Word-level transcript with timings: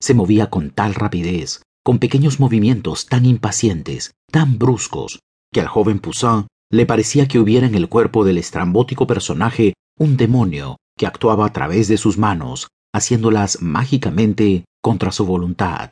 se 0.00 0.14
movía 0.14 0.48
con 0.48 0.70
tal 0.70 0.94
rapidez, 0.94 1.62
con 1.84 1.98
pequeños 1.98 2.40
movimientos 2.40 3.06
tan 3.06 3.26
impacientes, 3.26 4.12
tan 4.30 4.58
bruscos, 4.58 5.20
que 5.52 5.60
al 5.60 5.68
joven 5.68 5.98
Poussin 5.98 6.46
le 6.70 6.86
parecía 6.86 7.26
que 7.28 7.38
hubiera 7.38 7.66
en 7.66 7.74
el 7.74 7.88
cuerpo 7.88 8.24
del 8.24 8.38
estrambótico 8.38 9.06
personaje 9.06 9.74
un 9.98 10.16
demonio 10.16 10.76
que 10.96 11.06
actuaba 11.06 11.46
a 11.46 11.52
través 11.52 11.88
de 11.88 11.96
sus 11.96 12.16
manos, 12.16 12.68
haciéndolas 12.92 13.60
mágicamente 13.60 14.64
contra 14.80 15.12
su 15.12 15.26
voluntad. 15.26 15.90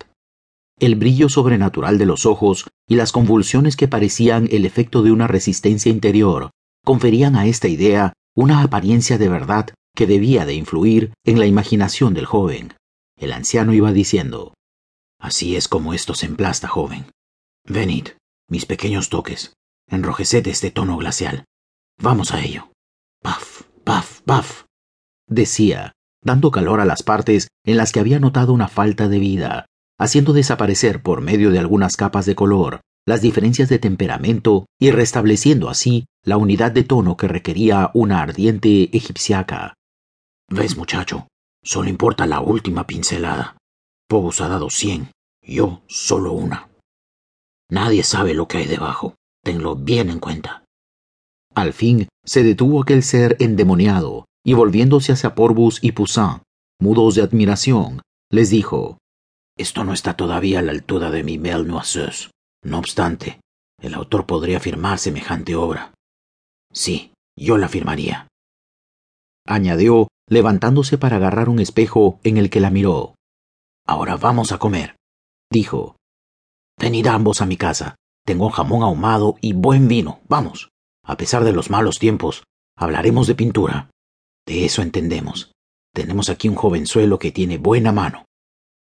El 0.81 0.95
brillo 0.95 1.29
sobrenatural 1.29 1.99
de 1.99 2.07
los 2.07 2.25
ojos 2.25 2.69
y 2.89 2.95
las 2.95 3.11
convulsiones 3.11 3.77
que 3.77 3.89
parecían 3.89 4.49
el 4.51 4.65
efecto 4.65 5.03
de 5.03 5.11
una 5.11 5.27
resistencia 5.27 5.91
interior 5.91 6.51
conferían 6.85 7.37
a 7.37 7.47
esta 7.47 7.69
idea 7.69 8.13
una 8.37 8.63
apariencia 8.63 9.19
de 9.19 9.29
verdad 9.29 9.71
que 9.97 10.07
debía 10.07 10.47
de 10.47 10.55
influir 10.55 11.13
en 11.25 11.41
la 11.41 11.47
imaginación 11.47 12.15
del 12.15 12.27
joven. 12.27 12.75
El 13.19 13.33
anciano 13.33 13.73
iba 13.73 13.93
diciendo 13.93 14.55
Así 15.21 15.57
es 15.57 15.69
como 15.69 15.95
esto 15.95 16.15
se 16.15 16.27
emplasta, 16.27 16.69
joven. 16.69 17.07
Venid, 17.65 18.09
mis 18.49 18.67
pequeños 18.67 19.09
toques, 19.09 19.55
enrojeced 19.89 20.47
este 20.47 20.71
tono 20.71 20.97
glacial. 20.97 21.45
Vamos 22.01 22.33
a 22.33 22.41
ello. 22.41 22.71
Paf, 23.21 23.63
paf, 23.85 24.21
paf. 24.23 24.65
decía, 25.27 25.93
dando 26.23 26.51
calor 26.51 26.81
a 26.81 26.85
las 26.85 27.03
partes 27.03 27.49
en 27.65 27.77
las 27.77 27.93
que 27.93 28.01
había 28.01 28.21
notado 28.21 28.53
una 28.53 28.69
falta 28.69 29.09
de 29.09 29.19
vida, 29.19 29.67
haciendo 29.99 30.33
desaparecer 30.33 31.03
por 31.03 31.21
medio 31.21 31.51
de 31.51 31.59
algunas 31.59 31.97
capas 31.97 32.25
de 32.27 32.37
color 32.37 32.81
las 33.09 33.23
diferencias 33.23 33.71
de 33.71 33.79
temperamento 33.79 34.67
y 34.79 34.91
restableciendo 34.91 35.71
así 35.71 36.05
la 36.23 36.37
unidad 36.37 36.73
de 36.73 36.85
tono 36.85 37.17
que 37.17 37.27
requería 37.27 37.91
una 37.95 38.21
ardiente 38.21 38.95
egipciaca. 38.95 39.75
¿Ves, 40.51 40.77
muchacho? 40.77 41.27
Solo 41.69 41.91
importa 41.91 42.27
la 42.27 42.41
última 42.41 42.87
pincelada. 42.87 43.59
Pobus 44.09 44.41
ha 44.41 44.49
dado 44.49 44.71
cien, 44.71 45.13
yo 45.43 45.83
solo 45.87 46.33
una. 46.33 46.71
Nadie 47.71 48.05
sabe 48.05 48.33
lo 48.33 48.49
que 48.49 48.57
hay 48.57 48.67
debajo. 48.67 49.17
Tenlo 49.45 49.77
bien 49.77 50.09
en 50.09 50.19
cuenta. 50.19 50.65
Al 51.55 51.75
fin 51.75 52.09
se 52.25 52.43
detuvo 52.43 52.81
aquel 52.81 53.03
ser 53.03 53.37
endemoniado, 53.39 54.25
y 54.47 54.55
volviéndose 54.55 55.13
hacia 55.13 55.35
Porbus 55.35 55.79
y 55.83 55.93
Poussin, 55.93 56.41
mudos 56.81 57.17
de 57.17 57.23
admiración, 57.23 58.01
les 58.31 58.49
dijo 58.49 58.97
Esto 59.55 59.85
no 59.85 59.93
está 59.93 60.17
todavía 60.17 60.61
a 60.61 60.63
la 60.63 60.73
altura 60.73 61.11
de 61.11 61.23
mi 61.23 61.37
Belle 61.37 61.65
Noiseuse. 61.65 62.31
No 62.65 62.79
obstante, 62.79 63.43
el 63.79 63.93
autor 63.93 64.25
podría 64.25 64.59
firmar 64.59 64.99
semejante 64.99 65.55
obra. 65.55 65.93
Sí, 66.73 67.13
yo 67.37 67.59
la 67.59 67.69
firmaría. 67.69 68.27
Añadió, 69.47 70.09
levantándose 70.29 70.99
para 70.99 71.17
agarrar 71.17 71.49
un 71.49 71.59
espejo 71.59 72.21
en 72.23 72.37
el 72.37 72.51
que 72.51 72.61
la 72.61 72.71
miró. 72.71 73.15
Ahora 73.87 74.17
vamos 74.17 74.53
a 74.53 74.59
comer, 74.59 74.97
dijo. 75.51 75.97
Venid 76.79 77.07
ambos 77.07 77.41
a 77.41 77.47
mi 77.47 77.57
casa. 77.57 77.97
Tengo 78.25 78.51
jamón 78.51 78.83
ahumado 78.83 79.37
y 79.41 79.55
buen 79.55 79.89
vino. 79.89 80.21
Vamos. 80.29 80.69
A 81.03 81.17
pesar 81.17 81.45
de 81.45 81.53
los 81.53 81.71
malos 81.71 81.99
tiempos, 81.99 82.45
hablaremos 82.77 83.27
de 83.27 83.35
pintura. 83.35 83.91
De 84.47 84.67
eso 84.67 84.83
entendemos. 84.83 85.53
Tenemos 85.95 86.29
aquí 86.29 86.49
un 86.49 86.55
jovenzuelo 86.55 87.19
que 87.19 87.33
tiene 87.33 87.59
buena 87.59 87.93
mano. 87.93 88.27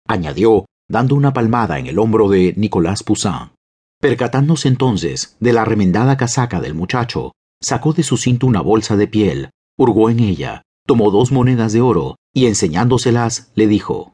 Añadió, 0.07 0.65
dando 0.89 1.15
una 1.15 1.31
palmada 1.31 1.79
en 1.79 1.87
el 1.87 1.97
hombro 1.97 2.27
de 2.27 2.53
Nicolás 2.57 3.03
Poussin. 3.03 3.53
Percatándose 3.99 4.67
entonces 4.67 5.37
de 5.39 5.53
la 5.53 5.63
remendada 5.63 6.17
casaca 6.17 6.59
del 6.59 6.73
muchacho, 6.73 7.31
sacó 7.61 7.93
de 7.93 8.03
su 8.03 8.17
cinto 8.17 8.47
una 8.47 8.61
bolsa 8.61 8.97
de 8.97 9.07
piel, 9.07 9.51
hurgó 9.77 10.09
en 10.09 10.19
ella, 10.19 10.63
tomó 10.91 11.09
dos 11.09 11.31
monedas 11.31 11.71
de 11.71 11.79
oro 11.79 12.17
y 12.33 12.47
enseñándoselas 12.47 13.53
le 13.55 13.67
dijo 13.67 14.13